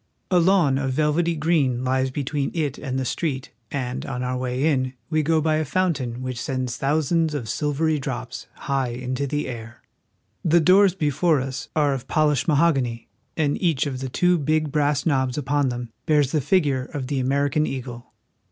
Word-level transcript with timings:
A 0.31 0.39
lawn 0.39 0.79
of 0.79 0.93
velvety 0.93 1.35
green 1.35 1.85
Hes 1.85 2.09
between 2.09 2.49
it 2.55 2.79
and 2.79 2.97
the 2.97 3.05
street, 3.05 3.51
and 3.69 4.03
on 4.03 4.23
our 4.23 4.35
way 4.35 4.65
in 4.65 4.93
we 5.11 5.21
go 5.21 5.39
by 5.39 5.57
a 5.57 5.63
fountain 5.63 6.23
which 6.23 6.41
sends 6.41 6.75
thou 6.79 7.01
sands 7.01 7.35
of 7.35 7.47
silvery 7.47 7.99
drops 7.99 8.47
high 8.65 8.87
into 8.87 9.27
the 9.27 9.47
air. 9.47 9.83
The 10.43 10.59
doors 10.59 10.95
before 10.95 11.39
us 11.39 11.69
are 11.75 11.93
of 11.93 12.07
polished 12.07 12.47
mahogany, 12.47 13.09
and 13.37 13.61
each 13.61 13.85
of 13.85 13.99
the 13.99 14.09
two 14.09 14.39
big 14.39 14.71
brass 14.71 15.05
knobs 15.05 15.37
upon 15.37 15.69
them 15.69 15.89
bears 16.07 16.31
the 16.31 16.41
figure 16.41 16.85
of 16.85 17.05
the 17.05 17.19
American 17.19 17.67
eagle. 17.67 18.11